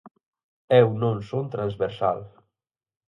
[0.79, 2.19] Eu non son transversal.